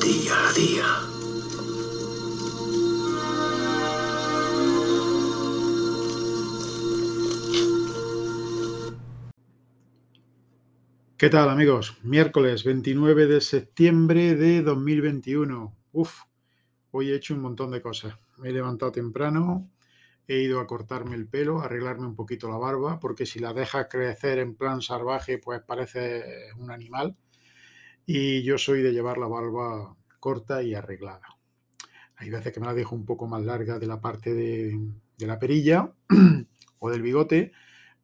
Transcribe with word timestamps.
Día 0.00 0.48
a 0.48 0.52
día. 0.52 0.84
¿Qué 11.16 11.28
tal 11.30 11.48
amigos? 11.48 11.98
Miércoles 12.04 12.62
29 12.62 13.26
de 13.26 13.40
septiembre 13.40 14.36
de 14.36 14.62
2021. 14.62 15.76
Uf, 15.90 16.20
hoy 16.92 17.10
he 17.10 17.16
hecho 17.16 17.34
un 17.34 17.40
montón 17.40 17.72
de 17.72 17.82
cosas. 17.82 18.14
Me 18.36 18.50
he 18.50 18.52
levantado 18.52 18.92
temprano, 18.92 19.68
he 20.28 20.38
ido 20.42 20.60
a 20.60 20.68
cortarme 20.68 21.16
el 21.16 21.26
pelo, 21.26 21.60
a 21.60 21.64
arreglarme 21.64 22.06
un 22.06 22.14
poquito 22.14 22.48
la 22.48 22.56
barba, 22.56 23.00
porque 23.00 23.26
si 23.26 23.40
la 23.40 23.52
dejas 23.52 23.88
crecer 23.90 24.38
en 24.38 24.54
plan 24.54 24.80
salvaje, 24.80 25.38
pues 25.38 25.60
parece 25.62 26.52
un 26.56 26.70
animal. 26.70 27.16
Y 28.06 28.42
yo 28.44 28.56
soy 28.56 28.82
de 28.82 28.92
llevar 28.92 29.18
la 29.18 29.26
barba 29.26 29.96
corta 30.20 30.62
y 30.62 30.74
arreglada. 30.74 31.26
Hay 32.16 32.30
veces 32.30 32.52
que 32.52 32.60
me 32.60 32.66
la 32.66 32.74
dejo 32.74 32.94
un 32.94 33.04
poco 33.04 33.26
más 33.26 33.42
larga 33.42 33.80
de 33.80 33.86
la 33.88 34.00
parte 34.00 34.32
de, 34.32 34.78
la 35.18 35.38
perilla 35.40 35.92
o 36.78 36.90
del 36.90 37.02
bigote, 37.02 37.50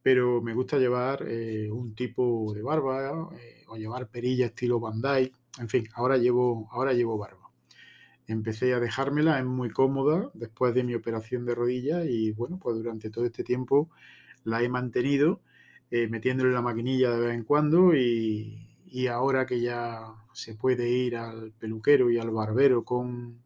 pero 0.02 0.42
me 0.42 0.54
gusta 0.54 0.78
llevar 0.78 1.24
eh, 1.28 1.70
un 1.70 1.94
tipo 1.94 2.52
de 2.52 2.62
barba 2.62 3.30
eh, 3.38 3.64
o 3.68 3.76
llevar 3.76 4.08
perilla 4.08 4.46
estilo 4.46 4.80
Bandai. 4.80 5.32
En 5.60 5.68
fin, 5.68 5.88
ahora 5.94 6.16
llevo, 6.18 6.68
ahora 6.72 6.92
llevo 6.92 7.16
barba. 7.16 7.50
Empecé 8.26 8.74
a 8.74 8.80
dejármela, 8.80 9.38
es 9.38 9.44
muy 9.44 9.70
cómoda 9.70 10.30
después 10.34 10.74
de 10.74 10.82
mi 10.82 10.94
operación 10.94 11.44
de 11.46 11.54
rodilla 11.54 12.04
y 12.04 12.32
bueno, 12.32 12.58
pues 12.58 12.76
durante 12.76 13.08
todo 13.10 13.24
este 13.24 13.44
tiempo 13.44 13.88
la 14.44 14.62
he 14.62 14.68
mantenido 14.68 15.40
eh, 15.92 16.08
metiéndole 16.08 16.52
la 16.52 16.62
maquinilla 16.62 17.10
de 17.10 17.20
vez 17.20 17.34
en 17.34 17.44
cuando 17.44 17.94
y, 17.94 18.71
y 18.92 19.06
ahora 19.06 19.46
que 19.46 19.60
ya 19.60 20.14
se 20.34 20.54
puede 20.54 20.90
ir 20.90 21.16
al 21.16 21.52
peluquero 21.52 22.10
y 22.10 22.18
al 22.18 22.30
barbero 22.30 22.84
con, 22.84 23.42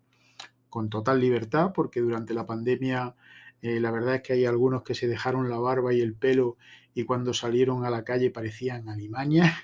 con 0.68 0.90
total 0.90 1.20
libertad, 1.20 1.72
porque 1.72 2.00
durante 2.00 2.34
la 2.34 2.46
pandemia 2.46 3.14
eh, 3.62 3.78
la 3.78 3.92
verdad 3.92 4.16
es 4.16 4.22
que 4.22 4.32
hay 4.32 4.44
algunos 4.44 4.82
que 4.82 4.96
se 4.96 5.06
dejaron 5.06 5.48
la 5.48 5.58
barba 5.58 5.94
y 5.94 6.00
el 6.00 6.14
pelo 6.14 6.56
y 6.94 7.04
cuando 7.04 7.32
salieron 7.32 7.84
a 7.84 7.90
la 7.90 8.02
calle 8.02 8.30
parecían 8.30 8.88
alimañas. 8.88 9.56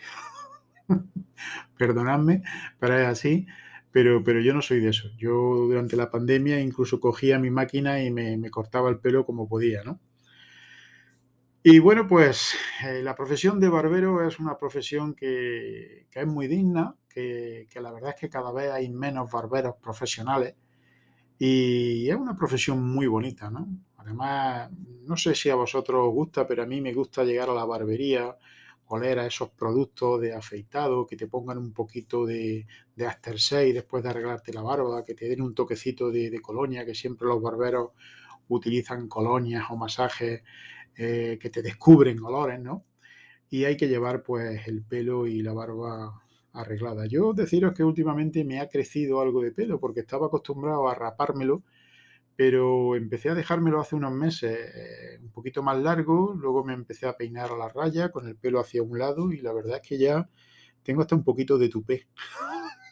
Perdonadme, 1.78 2.42
pero 2.78 2.96
es 2.98 3.06
así. 3.08 3.46
Pero, 3.90 4.22
pero 4.22 4.40
yo 4.40 4.54
no 4.54 4.62
soy 4.62 4.80
de 4.80 4.90
eso. 4.90 5.08
Yo 5.18 5.32
durante 5.66 5.96
la 5.96 6.10
pandemia 6.10 6.60
incluso 6.60 7.00
cogía 7.00 7.40
mi 7.40 7.50
máquina 7.50 8.02
y 8.04 8.10
me, 8.12 8.36
me 8.38 8.50
cortaba 8.50 8.88
el 8.88 9.00
pelo 9.00 9.26
como 9.26 9.48
podía, 9.48 9.82
¿no? 9.82 10.00
Y 11.64 11.78
bueno, 11.78 12.08
pues 12.08 12.54
eh, 12.84 13.02
la 13.02 13.14
profesión 13.14 13.60
de 13.60 13.68
barbero 13.68 14.26
es 14.26 14.40
una 14.40 14.58
profesión 14.58 15.14
que, 15.14 16.06
que 16.10 16.20
es 16.20 16.26
muy 16.26 16.48
digna, 16.48 16.96
que, 17.08 17.68
que, 17.70 17.80
la 17.80 17.92
verdad 17.92 18.10
es 18.10 18.20
que 18.20 18.28
cada 18.28 18.50
vez 18.50 18.72
hay 18.72 18.90
menos 18.90 19.30
barberos 19.30 19.76
profesionales 19.80 20.56
y 21.38 22.10
es 22.10 22.16
una 22.16 22.36
profesión 22.36 22.82
muy 22.84 23.06
bonita, 23.06 23.50
¿no? 23.50 23.68
Además, 23.98 24.70
no 25.04 25.16
sé 25.16 25.34
si 25.36 25.50
a 25.50 25.54
vosotros 25.56 26.08
os 26.08 26.12
gusta, 26.14 26.46
pero 26.48 26.64
a 26.64 26.66
mí 26.66 26.80
me 26.80 26.94
gusta 26.94 27.24
llegar 27.24 27.50
a 27.50 27.54
la 27.54 27.64
barbería, 27.64 28.36
oler 28.86 29.20
a 29.20 29.26
esos 29.26 29.50
productos 29.50 30.20
de 30.20 30.34
afeitado, 30.34 31.06
que 31.06 31.16
te 31.16 31.28
pongan 31.28 31.58
un 31.58 31.72
poquito 31.72 32.26
de, 32.26 32.66
de 32.96 33.06
after 33.06 33.36
shave 33.36 33.72
después 33.72 34.02
de 34.02 34.10
arreglarte 34.10 34.52
la 34.52 34.62
barba, 34.62 35.04
que 35.04 35.14
te 35.14 35.28
den 35.28 35.42
un 35.42 35.54
toquecito 35.54 36.10
de, 36.10 36.30
de 36.30 36.40
colonia, 36.40 36.84
que 36.84 36.94
siempre 36.94 37.28
los 37.28 37.40
barberos 37.40 37.90
utilizan 38.48 39.08
colonias 39.08 39.64
o 39.70 39.76
masajes 39.76 40.42
eh, 40.96 41.38
que 41.40 41.50
te 41.50 41.62
descubren 41.62 42.22
olores, 42.22 42.60
¿no? 42.60 42.84
Y 43.50 43.64
hay 43.64 43.76
que 43.76 43.88
llevar 43.88 44.22
pues 44.22 44.66
el 44.68 44.82
pelo 44.84 45.26
y 45.26 45.42
la 45.42 45.52
barba 45.52 46.22
arreglada. 46.52 47.06
Yo 47.06 47.32
deciros 47.32 47.74
que 47.74 47.84
últimamente 47.84 48.44
me 48.44 48.60
ha 48.60 48.68
crecido 48.68 49.20
algo 49.20 49.42
de 49.42 49.52
pelo 49.52 49.80
porque 49.80 50.00
estaba 50.00 50.26
acostumbrado 50.26 50.88
a 50.88 50.94
rapármelo 50.94 51.62
pero 52.36 52.96
empecé 52.96 53.28
a 53.28 53.34
dejármelo 53.34 53.80
hace 53.80 53.94
unos 53.94 54.12
meses 54.12 54.58
eh, 54.74 55.18
un 55.22 55.30
poquito 55.30 55.62
más 55.62 55.78
largo, 55.78 56.34
luego 56.34 56.64
me 56.64 56.74
empecé 56.74 57.06
a 57.06 57.16
peinar 57.16 57.50
a 57.52 57.56
la 57.56 57.68
raya 57.68 58.10
con 58.10 58.26
el 58.26 58.36
pelo 58.36 58.60
hacia 58.60 58.82
un 58.82 58.98
lado 58.98 59.32
y 59.32 59.38
la 59.38 59.52
verdad 59.52 59.80
es 59.82 59.88
que 59.88 59.98
ya 59.98 60.28
tengo 60.82 61.02
hasta 61.02 61.14
un 61.14 61.24
poquito 61.24 61.58
de 61.58 61.68
tupé. 61.68 62.08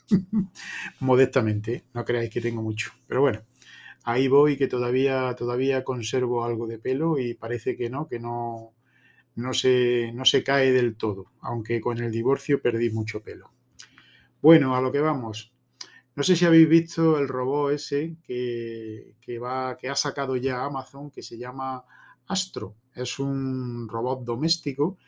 Modestamente, 1.00 1.84
no 1.94 2.04
creáis 2.04 2.30
que 2.30 2.40
tengo 2.40 2.62
mucho, 2.62 2.92
pero 3.06 3.20
bueno, 3.22 3.40
ahí 4.04 4.28
voy 4.28 4.56
que 4.56 4.66
todavía, 4.66 5.34
todavía 5.36 5.84
conservo 5.84 6.44
algo 6.44 6.66
de 6.66 6.78
pelo 6.78 7.18
y 7.18 7.34
parece 7.34 7.76
que 7.76 7.90
no, 7.90 8.06
que 8.08 8.18
no, 8.18 8.72
no, 9.34 9.52
se, 9.52 10.12
no 10.14 10.24
se 10.24 10.42
cae 10.42 10.72
del 10.72 10.96
todo, 10.96 11.32
aunque 11.40 11.80
con 11.80 11.98
el 11.98 12.10
divorcio 12.10 12.60
perdí 12.60 12.90
mucho 12.90 13.22
pelo. 13.22 13.50
Bueno, 14.42 14.74
a 14.74 14.80
lo 14.80 14.90
que 14.90 15.00
vamos. 15.00 15.52
No 16.16 16.22
sé 16.22 16.34
si 16.34 16.44
habéis 16.44 16.68
visto 16.68 17.18
el 17.18 17.28
robot 17.28 17.72
ese 17.72 18.16
que, 18.24 19.14
que, 19.20 19.38
va, 19.38 19.76
que 19.76 19.88
ha 19.88 19.94
sacado 19.94 20.36
ya 20.36 20.64
Amazon, 20.64 21.10
que 21.10 21.22
se 21.22 21.38
llama 21.38 21.84
Astro. 22.26 22.74
Es 22.94 23.18
un 23.18 23.88
robot 23.88 24.24
doméstico 24.24 24.98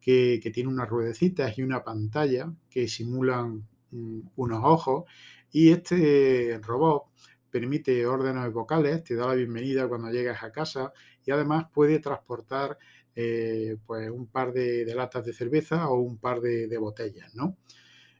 que, 0.00 0.38
que 0.42 0.50
tiene 0.50 0.68
unas 0.68 0.88
ruedecitas 0.88 1.56
y 1.56 1.62
una 1.62 1.82
pantalla 1.82 2.52
que 2.68 2.88
simulan 2.88 3.66
um, 3.92 4.22
unos 4.36 4.60
ojos. 4.62 5.04
Y 5.52 5.70
este 5.70 6.60
robot 6.62 7.04
permite 7.50 8.06
órdenes 8.06 8.52
vocales, 8.52 9.02
te 9.04 9.14
da 9.14 9.26
la 9.26 9.34
bienvenida 9.34 9.88
cuando 9.88 10.10
llegas 10.10 10.42
a 10.42 10.52
casa 10.52 10.92
y 11.24 11.30
además 11.30 11.66
puede 11.72 11.98
transportar 11.98 12.78
eh, 13.14 13.76
pues 13.86 14.08
un 14.10 14.28
par 14.28 14.52
de, 14.52 14.84
latas 14.94 15.24
de 15.24 15.32
cerveza 15.32 15.88
o 15.88 16.00
un 16.00 16.18
par 16.18 16.40
de, 16.40 16.78
botellas, 16.78 17.34
¿no? 17.34 17.58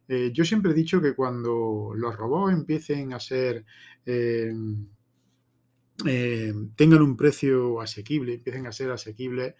Eh, 0.09 0.31
yo 0.33 0.45
siempre 0.45 0.73
he 0.73 0.75
dicho 0.75 1.01
que 1.01 1.15
cuando 1.15 1.93
los 1.95 2.17
robots 2.17 2.53
empiecen 2.53 3.13
a 3.13 3.21
ser, 3.21 3.65
eh, 4.05 4.53
tengan 6.75 7.03
un 7.03 7.17
precio 7.17 7.81
asequible, 7.81 8.35
empiecen 8.35 8.67
a 8.67 8.73
ser 8.73 8.91
asequibles, 8.91 9.55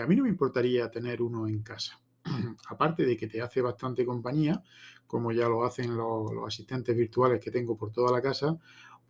a 0.00 0.06
mí 0.06 0.14
no 0.14 0.22
me 0.22 0.28
importaría 0.28 0.88
tener 0.90 1.20
uno 1.20 1.48
en 1.48 1.62
casa. 1.62 2.00
Aparte 2.68 3.04
de 3.04 3.16
que 3.16 3.26
te 3.26 3.42
hace 3.42 3.60
bastante 3.60 4.06
compañía, 4.06 4.62
como 5.06 5.32
ya 5.32 5.48
lo 5.48 5.64
hacen 5.64 5.96
los 5.96 6.30
asistentes 6.46 6.96
virtuales 6.96 7.40
que 7.40 7.50
tengo 7.50 7.76
por 7.76 7.92
toda 7.92 8.12
la 8.12 8.22
casa, 8.22 8.56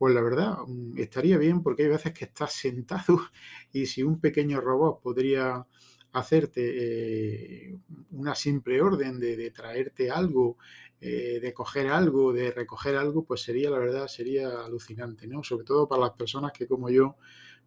pues 0.03 0.17
la 0.17 0.21
verdad 0.21 0.57
mm, 0.67 0.99
estaría 0.99 1.39
bien 1.39 1.63
porque 1.63 1.85
hay 1.85 1.89
veces 1.91 2.13
que 2.13 2.25
estás 2.25 2.53
sentado 2.55 3.21
y 3.73 3.87
si 3.87 4.03
un 4.03 4.19
pequeño 4.19 4.61
robot 4.61 5.01
podría 5.01 5.65
hacerte 6.11 7.69
eh, 7.69 7.79
una 8.11 8.35
simple 8.35 8.83
orden 8.83 9.21
de, 9.21 9.49
traerte 9.53 10.11
algo, 10.11 10.59
eh, 11.01 11.39
de 11.41 11.55
coger 11.55 11.87
algo, 11.87 12.33
de 12.33 12.51
recoger 12.51 12.97
algo, 12.97 13.25
pues 13.25 13.43
sería, 13.43 13.71
la 13.71 13.79
verdad, 13.79 14.09
sería 14.09 14.65
alucinante, 14.65 15.29
¿no? 15.29 15.45
Sobre 15.45 15.65
todo 15.65 15.87
para 15.87 16.03
las 16.03 16.11
personas 16.15 16.51
que 16.51 16.67
como 16.67 16.91
yo, 16.91 17.15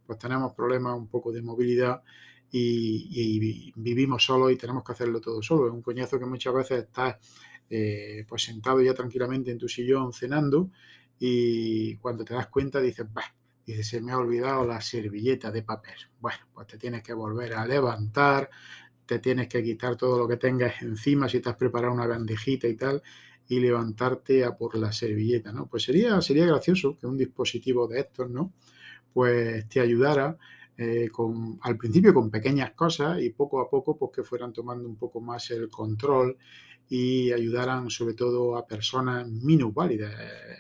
pues 0.06 0.20
tenemos 0.20 0.52
problemas 0.52 0.98
un 0.98 1.08
poco 1.08 1.32
de 1.32 1.42
movilidad 1.42 2.04
y, 2.52 3.08
y 3.12 3.72
vivimos 3.78 4.26
solos 4.26 4.52
y 4.52 4.58
tenemos 4.58 4.84
que 4.84 4.92
hacerlo 4.92 5.22
todo 5.22 5.42
solo. 5.42 5.68
Es 5.68 5.74
un 5.74 5.82
coñazo 5.82 6.20
que 6.20 6.26
muchas 6.26 6.54
veces 6.54 6.84
estás 6.84 7.16
eh, 7.70 8.26
pues 8.28 8.44
sentado 8.44 8.82
ya 8.82 8.94
tranquilamente 8.94 9.52
en 9.52 9.58
tu 9.58 9.70
sillón 9.70 10.14
cenando 10.14 10.70
y 11.20 11.98
cuando 11.98 12.26
te 12.26 12.34
das 12.34 12.48
cuenta 12.48 12.82
dices, 12.82 13.06
bah, 13.12 13.34
Dice, 13.66 13.84
se 13.84 14.02
me 14.02 14.12
ha 14.12 14.18
olvidado 14.18 14.66
la 14.66 14.80
servilleta 14.80 15.52
de 15.52 15.64
papel. 15.64 15.96
Bueno, 16.20 16.38
pues 16.54 16.68
te 16.68 16.78
tienes 16.78 17.02
que 17.02 17.14
volver 17.14 17.54
a 17.54 17.66
levantar, 17.66 18.50
te 19.06 19.20
tienes 19.20 19.48
que 19.48 19.64
quitar 19.64 19.96
todo 19.96 20.20
lo 20.20 20.28
que 20.28 20.38
tengas 20.38 20.82
encima 20.84 21.28
si 21.28 21.40
te 21.40 21.50
has 21.50 21.56
preparado 21.56 21.94
una 21.94 22.06
bandejita 22.06 22.68
y 22.68 22.76
tal, 22.76 23.02
y 23.48 23.60
levantarte 23.60 24.44
a 24.44 24.56
por 24.56 24.78
la 24.78 24.92
servilleta, 24.92 25.52
¿no? 25.52 25.68
Pues 25.68 25.84
sería, 25.84 26.22
sería 26.22 26.46
gracioso 26.46 26.98
que 27.00 27.08
un 27.08 27.18
dispositivo 27.18 27.88
de 27.88 28.02
estos, 28.02 28.30
¿no? 28.30 28.54
Pues 29.12 29.68
te 29.68 29.80
ayudara 29.80 30.38
eh, 30.78 31.10
con, 31.12 31.58
al 31.62 31.78
principio 31.78 32.14
con 32.14 32.30
pequeñas 32.30 32.72
cosas 32.74 33.22
y 33.22 33.32
poco 33.32 33.62
a 33.62 33.70
poco 33.70 33.98
pues 33.98 34.12
que 34.14 34.24
fueran 34.24 34.54
tomando 34.54 34.88
un 34.88 34.98
poco 34.98 35.22
más 35.22 35.50
el 35.52 35.70
control 35.70 36.38
y 36.90 37.32
ayudaran 37.32 37.90
sobre 37.90 38.14
todo 38.14 38.58
a 38.58 38.66
personas 38.66 39.28
minusválidas. 39.28 40.14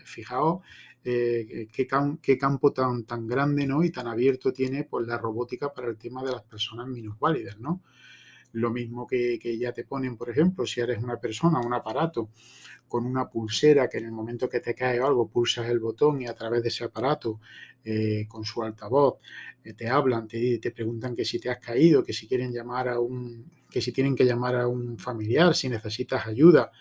Fijaos 0.05 0.61
eh, 1.07 1.67
qué, 1.71 1.87
qué, 2.21 2.37
campo 2.37 2.73
tan, 2.73 3.03
tan 3.03 3.27
grande 3.27 3.67
¿no? 3.67 3.83
y 3.83 3.91
tan 3.91 4.07
abierto 4.07 4.51
tiene 4.51 4.85
pues, 4.85 5.05
la 5.05 5.19
robótica 5.19 5.71
para 5.71 5.87
el 5.87 5.97
tema 5.97 6.23
de 6.23 6.31
las 6.31 6.41
personas 6.41 6.87
minusválidas. 6.87 7.59
¿no? 7.59 7.83
Lo 8.53 8.71
mismo 8.71 9.05
que, 9.05 9.37
que, 9.37 9.55
ya 9.57 9.71
te 9.71 9.83
ponen, 9.83 10.17
por 10.17 10.31
ejemplo, 10.31 10.65
si 10.65 10.81
eres 10.81 11.03
una 11.03 11.17
persona, 11.19 11.59
un 11.59 11.73
aparato 11.73 12.29
con 12.87 13.05
una 13.05 13.29
pulsera 13.29 13.87
que 13.87 13.99
en 13.99 14.05
el 14.05 14.11
momento 14.11 14.49
que 14.49 14.59
te 14.59 14.73
cae 14.73 14.99
algo 14.99 15.27
pulsas 15.27 15.69
el 15.69 15.79
botón 15.79 16.21
y 16.21 16.27
a 16.27 16.33
través 16.33 16.63
de 16.63 16.69
ese 16.69 16.83
aparato 16.83 17.39
eh, 17.83 18.25
con 18.27 18.43
su 18.45 18.63
altavoz 18.63 19.19
eh, 19.63 19.73
te 19.73 19.89
hablan, 19.89 20.27
te, 20.27 20.59
te, 20.59 20.71
preguntan 20.71 21.15
que 21.15 21.25
si 21.25 21.39
te 21.39 21.49
has 21.49 21.59
caído, 21.59 22.03
que 22.03 22.13
si 22.13 22.27
quieren 22.27 22.51
llamar 22.51 22.89
a 22.89 22.99
un, 22.99 23.45
que 23.75 23.81
si 23.81 23.91
tienen 23.91 24.15
que 24.15 24.23
llamar 24.23 24.55
a 24.55 24.69
un 24.69 24.97
familiar, 24.97 25.53
si 25.53 25.67
necesitas 25.67 26.27
ayuda 26.27 26.71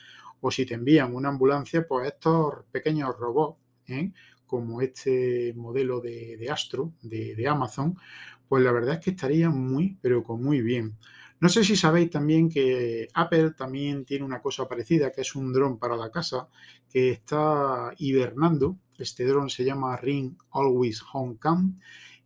o 0.41 0.49
si 0.49 0.64
te 0.64 0.75
envían 0.75 1.12
una 1.12 1.31
ambulancia, 1.31 1.85
pues 1.88 2.06
estos 2.06 2.67
pequeños 2.70 3.17
robots 3.19 3.58
¿eh? 3.88 4.12
como 4.46 4.81
este 4.81 5.52
modelo 5.56 6.00
de, 6.00 6.46
Astro 6.49 6.93
de, 7.02 7.35
de, 7.35 7.49
Amazon, 7.49 7.99
pues 8.46 8.62
la 8.62 8.70
verdad 8.70 8.94
es 8.94 9.00
que 9.00 9.11
estaría 9.11 9.50
muy, 9.50 9.99
pero 10.00 10.23
con 10.23 10.41
muy 10.41 10.61
bien. 10.61 10.96
No 11.41 11.49
sé 11.49 11.64
si 11.64 11.75
sabéis 11.75 12.11
también 12.11 12.49
que 12.49 13.08
Apple 13.12 13.55
también 13.58 14.05
tiene 14.05 14.25
una 14.25 14.41
cosa 14.41 14.69
parecida, 14.69 15.11
que 15.11 15.23
es 15.23 15.35
un 15.35 15.52
dron 15.52 15.81
para 15.81 15.96
la 15.96 16.12
casa, 16.12 16.46
que 16.88 17.11
está 17.11 17.93
hibernando. 17.99 18.76
Este 18.96 19.25
dron 19.25 19.50
se 19.50 19.64
llama 19.64 19.96
Ring 19.96 20.37
Always 20.52 21.02
Home 21.12 21.38
Cam 21.41 21.76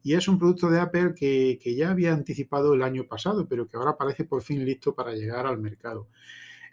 y 0.02 0.14
es 0.14 0.28
un 0.28 0.38
producto 0.38 0.70
de 0.70 0.80
Apple 0.80 1.14
que, 1.14 1.58
que, 1.62 1.74
ya 1.74 1.90
había 1.90 2.12
anticipado 2.12 2.74
el 2.74 2.82
año 2.82 3.04
pasado, 3.04 3.46
pero 3.48 3.68
que 3.68 3.76
ahora 3.76 3.96
parece 3.96 4.24
por 4.24 4.42
fin 4.42 4.64
listo 4.64 4.94
para 4.94 5.12
llegar 5.12 5.46
al 5.46 5.58
mercado. 5.58 6.08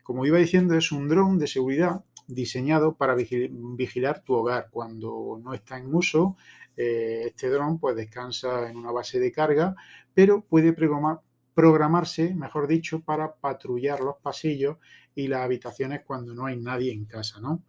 Como 0.04 0.26
iba 0.26 0.38
diciendo, 0.38 0.76
es 0.76 0.92
un 0.92 1.10
dron 1.10 1.40
de 1.40 1.48
seguridad 1.48 2.04
diseñado 2.28 2.96
para 2.96 3.16
vigilar 3.16 4.24
tu 4.24 4.34
hogar. 4.34 4.68
Cuando 4.70 5.40
no 5.44 5.54
está 5.54 5.78
en 5.78 5.94
uso, 5.94 6.38
eh, 6.78 7.24
este 7.26 7.50
dron 7.50 7.80
pues 7.80 7.96
descansa 7.96 8.70
en 8.70 8.78
una 8.78 8.92
base 8.92 9.20
de 9.20 9.32
carga, 9.32 9.76
pero 10.14 10.42
puede 10.42 10.76
programarse, 11.54 12.36
mejor 12.36 12.68
dicho, 12.68 13.02
para 13.02 13.34
patrullar 13.34 14.00
los 14.02 14.18
pasillos 14.18 14.78
y 15.14 15.28
las 15.28 15.42
habitaciones 15.42 16.02
cuando 16.06 16.34
no 16.34 16.46
hay 16.46 16.58
nadie 16.58 16.92
en 16.92 17.06
casa, 17.06 17.40
¿no? 17.40 17.64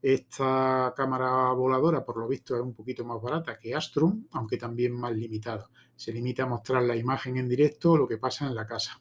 Esta 0.00 0.92
cámara 0.96 1.52
voladora, 1.52 2.04
por 2.04 2.18
lo 2.18 2.28
visto, 2.28 2.54
es 2.54 2.62
un 2.62 2.72
poquito 2.72 3.04
más 3.04 3.20
barata 3.20 3.58
que 3.58 3.74
Astrum, 3.74 4.26
aunque 4.32 4.56
también 4.56 4.92
más 4.92 5.12
limitada. 5.12 5.68
Se 5.96 6.12
limita 6.12 6.44
a 6.44 6.46
mostrar 6.46 6.84
la 6.84 6.94
imagen 6.94 7.36
en 7.36 7.48
directo 7.48 7.96
lo 7.96 8.06
que 8.06 8.18
pasa 8.18 8.46
en 8.46 8.54
la 8.54 8.66
casa. 8.66 9.00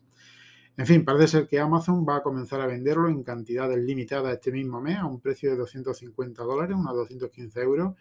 En 0.75 0.85
fin, 0.85 1.05
parece 1.05 1.27
ser 1.27 1.47
que 1.47 1.59
Amazon 1.59 2.05
va 2.07 2.17
a 2.17 2.23
comenzar 2.23 2.61
a 2.61 2.67
venderlo 2.67 3.09
en 3.09 3.23
cantidades 3.23 3.77
limitadas 3.79 4.33
este 4.33 4.51
mismo 4.51 4.79
mes 4.79 4.97
a 4.97 5.05
un 5.05 5.19
precio 5.19 5.51
de 5.51 5.57
250 5.57 6.43
dólares, 6.43 6.75
unos 6.75 6.95
215 6.95 7.61
euros, 7.61 7.95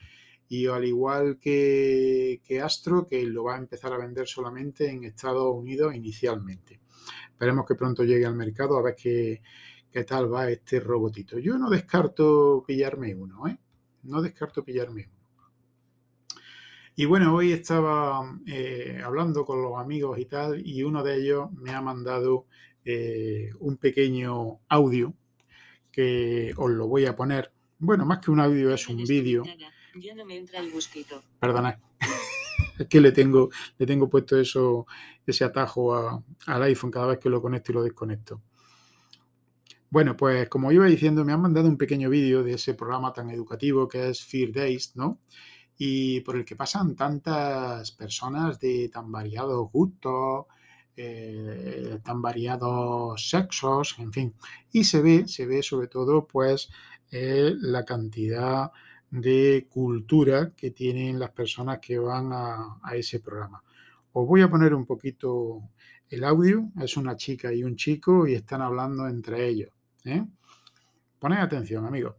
y 0.48 0.66
al 0.66 0.84
igual 0.84 1.38
que, 1.38 2.40
Astro, 2.62 3.06
que 3.06 3.24
lo 3.24 3.44
va 3.44 3.56
a 3.56 3.58
empezar 3.58 3.92
a 3.92 3.98
vender 3.98 4.26
solamente 4.26 4.90
en 4.90 5.04
Estados 5.04 5.54
Unidos 5.54 5.94
inicialmente. 5.94 6.80
Esperemos 7.30 7.66
que 7.66 7.74
pronto 7.74 8.04
llegue 8.04 8.26
al 8.26 8.36
mercado 8.36 8.78
a 8.78 8.82
ver 8.82 8.94
qué, 8.94 9.40
qué 9.96 10.04
tal 10.04 10.30
va 10.30 10.50
este 10.50 10.78
robotito. 10.78 11.38
Yo 11.38 11.56
no 11.56 11.70
descarto 11.70 12.62
pillarme 12.66 13.14
uno, 13.14 13.48
¿eh? 13.48 13.58
No 14.02 14.20
descarto 14.20 14.62
pillarme 14.62 15.08
uno. 15.08 15.50
Y 16.96 17.06
bueno, 17.06 17.34
hoy 17.34 17.52
estaba 17.52 18.38
eh, 18.46 19.00
hablando 19.02 19.46
con 19.46 19.62
los 19.62 19.78
amigos 19.78 20.18
y 20.18 20.26
tal, 20.26 20.60
y 20.62 20.82
uno 20.82 21.02
de 21.02 21.16
ellos 21.16 21.50
me 21.52 21.70
ha 21.70 21.80
mandado 21.80 22.44
eh, 22.84 23.52
un 23.58 23.78
pequeño 23.78 24.60
audio 24.68 25.14
que 25.90 26.52
os 26.58 26.70
lo 26.70 26.88
voy 26.88 27.06
a 27.06 27.16
poner. 27.16 27.50
Bueno, 27.78 28.04
más 28.04 28.18
que 28.18 28.30
un 28.30 28.40
audio 28.40 28.74
es 28.74 28.86
un 28.90 29.02
vídeo. 29.02 29.44
Perdona. 31.40 31.80
es 32.78 32.86
que 32.86 33.00
le 33.00 33.12
tengo, 33.12 33.48
le 33.78 33.86
tengo 33.86 34.10
puesto 34.10 34.38
eso, 34.38 34.86
ese 35.26 35.42
atajo 35.42 36.22
al 36.44 36.62
iPhone 36.64 36.90
cada 36.90 37.06
vez 37.06 37.18
que 37.18 37.30
lo 37.30 37.40
conecto 37.40 37.72
y 37.72 37.74
lo 37.76 37.82
desconecto. 37.82 38.42
Bueno, 39.90 40.16
pues 40.16 40.48
como 40.48 40.72
iba 40.72 40.86
diciendo, 40.86 41.24
me 41.24 41.32
han 41.32 41.40
mandado 41.40 41.68
un 41.68 41.76
pequeño 41.76 42.10
vídeo 42.10 42.42
de 42.42 42.54
ese 42.54 42.74
programa 42.74 43.12
tan 43.12 43.30
educativo 43.30 43.88
que 43.88 44.10
es 44.10 44.24
Fear 44.24 44.52
Days, 44.52 44.96
¿no? 44.96 45.20
y 45.78 46.20
por 46.20 46.36
el 46.36 46.44
que 46.44 46.56
pasan 46.56 46.96
tantas 46.96 47.92
personas 47.92 48.58
de 48.60 48.88
tan 48.88 49.12
variados 49.12 49.70
gustos, 49.70 50.46
eh, 50.96 51.98
tan 52.02 52.22
variados 52.22 53.28
sexos, 53.28 53.96
en 53.98 54.12
fin. 54.12 54.34
Y 54.72 54.84
se 54.84 55.02
ve, 55.02 55.28
se 55.28 55.46
ve 55.46 55.62
sobre 55.62 55.88
todo, 55.88 56.26
pues, 56.26 56.70
eh, 57.10 57.52
la 57.60 57.84
cantidad 57.84 58.70
de 59.10 59.66
cultura 59.70 60.52
que 60.56 60.70
tienen 60.70 61.18
las 61.18 61.30
personas 61.30 61.78
que 61.80 61.98
van 61.98 62.32
a, 62.32 62.78
ese 62.94 63.20
programa. 63.20 63.62
Os 64.12 64.26
voy 64.26 64.42
a 64.42 64.50
poner 64.50 64.74
un 64.74 64.86
poquito 64.86 65.70
el 66.10 66.24
audio. 66.24 66.70
Es 66.80 66.96
una 66.96 67.16
chica 67.16 67.52
y 67.52 67.64
un 67.64 67.76
chico 67.76 68.26
y 68.26 68.34
están 68.34 68.62
hablando 68.62 69.06
entre 69.08 69.48
ellos. 69.48 69.70
¿eh? 70.04 70.24
Poned 71.18 71.38
atención, 71.38 71.86
amigos 71.86 72.14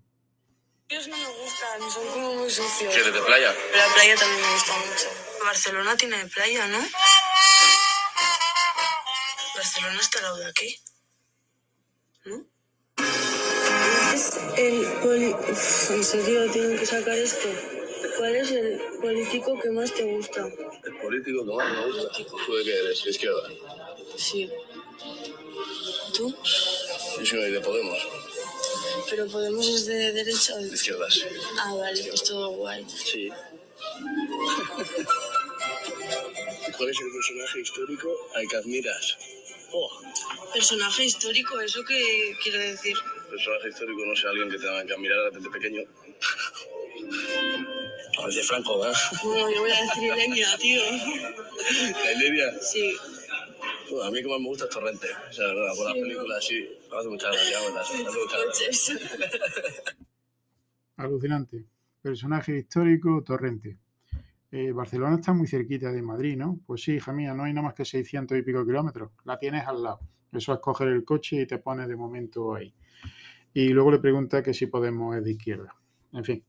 son 1.89 2.07
como 2.07 2.33
muy 2.35 2.49
sucios. 2.49 2.93
¿Quieres 2.93 3.13
de 3.13 3.21
playa? 3.21 3.53
la 3.75 3.93
playa 3.93 4.15
también 4.15 4.41
me 4.41 4.53
gusta 4.53 4.73
mucho. 4.77 5.43
Barcelona 5.43 5.95
tiene 5.95 6.25
playa, 6.27 6.67
¿no? 6.67 6.79
Barcelona 9.55 9.99
está 9.99 10.19
al 10.19 10.23
lado 10.23 10.37
de 10.37 10.49
aquí. 10.49 10.81
¿No? 12.25 12.45
Es 14.13 14.39
el 14.57 14.85
poli... 15.01 15.35
en 15.49 16.03
serio, 16.03 16.51
tienen 16.51 16.77
que 16.77 16.85
sacar 16.85 17.17
esto. 17.17 17.76
¿Cuál 18.17 18.35
es 18.35 18.51
el 18.51 18.79
político 19.01 19.59
que 19.59 19.69
más 19.69 19.93
te 19.93 20.03
gusta? 20.03 20.47
El 20.83 20.97
político 20.97 21.45
que 21.45 21.53
más 21.53 21.71
me 21.71 21.85
gusta. 21.85 22.09
¿Tú 22.45 22.55
de 22.55 22.63
qué 22.63 22.79
eres? 22.79 23.03
¿De 23.03 23.09
izquierda? 23.11 23.49
Sí. 24.15 24.49
¿Tú? 26.15 26.35
Yo 27.19 27.25
soy 27.25 27.51
de 27.51 27.59
Podemos. 27.61 27.97
¿Pero 29.09 29.27
Podemos 29.27 29.67
es 29.67 29.85
de 29.85 30.11
derecha 30.11 30.55
o 30.55 30.57
de 30.57 30.67
izquierdas? 30.67 31.25
Ah, 31.59 31.75
vale, 31.75 32.03
pues 32.09 32.23
todo 32.23 32.49
guay. 32.49 32.85
Sí. 32.89 33.29
¿Cuál 36.77 36.89
es 36.89 36.99
el 36.99 37.11
personaje 37.11 37.61
histórico 37.61 38.09
al 38.35 38.47
que 38.47 38.57
admiras? 38.57 39.17
Oh. 39.71 39.89
¿Personaje 40.53 41.05
histórico? 41.05 41.59
¿Eso 41.59 41.83
qué 41.83 42.35
quiere 42.41 42.71
decir? 42.71 42.95
Personaje 43.29 43.69
histórico, 43.69 44.05
no 44.05 44.15
sé, 44.15 44.27
alguien 44.27 44.49
que 44.49 44.57
tenga 44.57 44.85
que 44.85 44.93
admirar 44.93 45.31
desde 45.31 45.49
pequeño. 45.49 45.81
De 48.25 48.43
Franco, 48.43 48.79
¿verdad? 48.79 48.95
No, 49.23 49.51
yo 49.51 49.61
voy 49.61 49.71
a 49.71 49.81
decir 49.81 50.03
Ilenia, 50.03 50.57
tío. 50.57 50.81
¿La 52.03 52.11
Ilenia? 52.11 52.51
Sí. 52.61 52.95
a 54.03 54.11
mí 54.11 54.21
como 54.23 54.39
me 54.39 54.47
gusta 54.47 54.65
es 54.65 54.71
Torrente. 54.71 55.07
O 55.29 55.31
sea, 55.31 55.45
verdad, 55.47 55.71
por 55.77 55.85
las 55.85 55.93
películas 55.93 56.45
sí. 56.45 56.67
Me 56.91 56.97
hace 56.97 57.09
mucha 57.09 57.29
gracia, 57.29 57.57
Alucinante. 60.97 61.65
Personaje 62.01 62.57
histórico, 62.57 63.23
Torrente. 63.23 63.77
Eh, 64.51 64.71
Barcelona 64.71 65.17
está 65.17 65.33
muy 65.33 65.47
cerquita 65.47 65.91
de 65.91 66.01
Madrid, 66.01 66.37
¿no? 66.37 66.59
Pues 66.65 66.81
sí, 66.81 66.93
hija 66.93 67.13
mía, 67.13 67.33
no 67.33 67.43
hay 67.43 67.53
nada 67.53 67.67
más 67.67 67.75
que 67.75 67.85
600 67.85 68.37
y 68.37 68.41
pico 68.41 68.65
kilómetros. 68.65 69.11
La 69.25 69.37
tienes 69.37 69.67
al 69.67 69.83
lado. 69.83 69.99
Eso 70.31 70.53
es 70.53 70.59
coger 70.59 70.89
el 70.89 71.05
coche 71.05 71.41
y 71.41 71.47
te 71.47 71.59
pones 71.59 71.87
de 71.87 71.95
momento 71.95 72.55
ahí. 72.55 72.73
Y 73.53 73.69
luego 73.69 73.91
le 73.91 73.99
pregunta 73.99 74.41
que 74.41 74.53
si 74.53 74.67
podemos 74.67 75.15
ir 75.15 75.23
de 75.23 75.31
izquierda. 75.31 75.75
En 76.13 76.23
fin, 76.23 76.43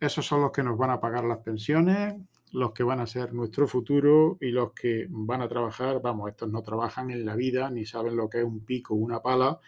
esos 0.00 0.26
son 0.26 0.42
los 0.42 0.52
que 0.52 0.62
nos 0.62 0.76
van 0.76 0.90
a 0.90 1.00
pagar 1.00 1.24
las 1.24 1.38
pensiones, 1.38 2.14
los 2.52 2.72
que 2.72 2.82
van 2.82 3.00
a 3.00 3.06
ser 3.06 3.32
nuestro 3.32 3.66
futuro 3.66 4.36
y 4.40 4.50
los 4.50 4.72
que 4.72 5.06
van 5.08 5.40
a 5.40 5.48
trabajar, 5.48 6.00
vamos, 6.02 6.30
estos 6.30 6.50
no 6.50 6.62
trabajan 6.62 7.10
en 7.10 7.24
la 7.24 7.34
vida, 7.34 7.70
ni 7.70 7.86
saben 7.86 8.16
lo 8.16 8.28
que 8.28 8.38
es 8.38 8.44
un 8.44 8.64
pico, 8.64 8.94
una 8.94 9.20
pala, 9.20 9.58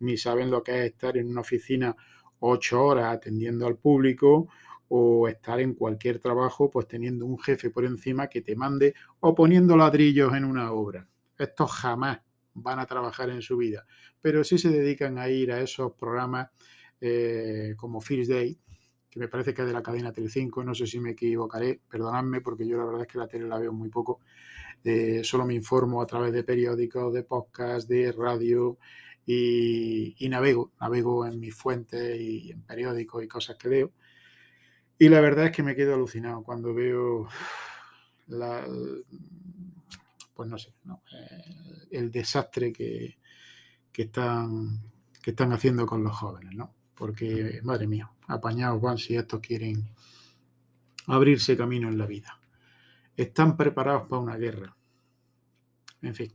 ni 0.00 0.16
saben 0.16 0.50
lo 0.50 0.62
que 0.62 0.80
es 0.80 0.92
estar 0.92 1.16
en 1.16 1.28
una 1.28 1.42
oficina 1.42 1.96
ocho 2.40 2.84
horas 2.84 3.14
atendiendo 3.14 3.66
al 3.66 3.76
público 3.76 4.48
o 4.88 5.28
estar 5.28 5.60
en 5.60 5.74
cualquier 5.74 6.18
trabajo 6.18 6.68
pues 6.68 6.88
teniendo 6.88 7.24
un 7.24 7.38
jefe 7.38 7.70
por 7.70 7.84
encima 7.84 8.26
que 8.26 8.42
te 8.42 8.56
mande 8.56 8.94
o 9.20 9.34
poniendo 9.34 9.76
ladrillos 9.76 10.34
en 10.34 10.44
una 10.44 10.72
obra. 10.72 11.08
Estos 11.38 11.70
jamás 11.70 12.20
van 12.54 12.78
a 12.78 12.86
trabajar 12.86 13.30
en 13.30 13.40
su 13.40 13.56
vida, 13.56 13.86
pero 14.20 14.44
sí 14.44 14.58
se 14.58 14.70
dedican 14.70 15.16
a 15.18 15.28
ir 15.28 15.52
a 15.52 15.60
esos 15.60 15.92
programas 15.92 16.50
eh, 17.00 17.74
como 17.76 18.00
First 18.00 18.30
Day, 18.30 18.58
que 19.12 19.20
me 19.20 19.28
parece 19.28 19.52
que 19.52 19.60
es 19.60 19.68
de 19.68 19.74
la 19.74 19.82
cadena 19.82 20.10
Telecinco, 20.10 20.64
no 20.64 20.74
sé 20.74 20.86
si 20.86 20.98
me 20.98 21.10
equivocaré, 21.10 21.82
perdonadme 21.86 22.40
porque 22.40 22.66
yo 22.66 22.78
la 22.78 22.86
verdad 22.86 23.02
es 23.02 23.08
que 23.08 23.18
la 23.18 23.28
tele 23.28 23.46
la 23.46 23.58
veo 23.58 23.70
muy 23.70 23.90
poco, 23.90 24.20
eh, 24.82 25.20
solo 25.22 25.44
me 25.44 25.52
informo 25.52 26.00
a 26.00 26.06
través 26.06 26.32
de 26.32 26.42
periódicos, 26.42 27.12
de 27.12 27.22
podcast, 27.22 27.86
de 27.90 28.10
radio 28.10 28.78
y, 29.26 30.16
navego, 30.30 30.72
navego 30.80 31.26
en 31.26 31.38
mis 31.38 31.54
fuentes 31.54 32.18
y 32.18 32.52
en 32.52 32.62
periódicos 32.62 33.22
y 33.22 33.28
cosas 33.28 33.56
que 33.56 33.68
leo. 33.68 33.92
Y 34.98 35.10
la 35.10 35.20
verdad 35.20 35.46
es 35.46 35.52
que 35.52 35.62
me 35.62 35.76
quedo 35.76 35.94
alucinado 35.94 36.42
cuando 36.42 36.72
veo 36.72 37.28
pues 40.34 40.48
no 40.48 40.56
sé, 40.56 40.70
eh, 40.70 41.88
el 41.90 42.10
desastre 42.10 42.72
que, 42.72 43.18
que, 43.92 44.02
están, 44.04 44.90
que 45.22 45.32
están 45.32 45.52
haciendo 45.52 45.84
con 45.84 46.02
los 46.02 46.16
jóvenes, 46.16 46.54
¿no? 46.54 46.72
Porque, 47.02 47.58
madre 47.64 47.88
mía, 47.88 48.08
apañados 48.28 48.80
van 48.80 48.96
si 48.96 49.16
estos 49.16 49.40
quieren 49.40 49.92
abrirse 51.08 51.56
camino 51.56 51.88
en 51.88 51.98
la 51.98 52.06
vida. 52.06 52.38
Están 53.16 53.56
preparados 53.56 54.06
para 54.08 54.22
una 54.22 54.36
guerra. 54.36 54.76
En 56.00 56.14
fin. 56.14 56.32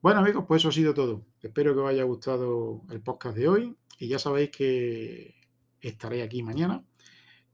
Bueno 0.00 0.20
amigos, 0.20 0.46
pues 0.48 0.62
eso 0.62 0.70
ha 0.70 0.72
sido 0.72 0.94
todo. 0.94 1.26
Espero 1.42 1.74
que 1.74 1.80
os 1.80 1.90
haya 1.90 2.04
gustado 2.04 2.84
el 2.88 3.02
podcast 3.02 3.36
de 3.36 3.48
hoy 3.48 3.76
y 3.98 4.08
ya 4.08 4.18
sabéis 4.18 4.48
que 4.48 5.34
estaré 5.82 6.22
aquí 6.22 6.42
mañana 6.42 6.82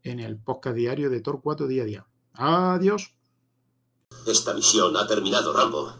en 0.04 0.20
el 0.20 0.36
podcast 0.36 0.76
diario 0.76 1.10
de 1.10 1.22
Tor 1.22 1.40
4 1.42 1.66
día 1.66 1.82
a 1.82 1.86
día. 1.86 2.06
Adiós. 2.34 3.16
Esta 4.28 4.54
misión 4.54 4.96
ha 4.96 5.08
terminado, 5.08 5.52
Rambo. 5.52 5.92